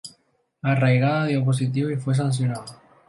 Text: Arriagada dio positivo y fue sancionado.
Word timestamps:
Arriagada 0.63 1.27
dio 1.27 1.45
positivo 1.45 1.91
y 1.91 1.95
fue 1.95 2.15
sancionado. 2.15 2.65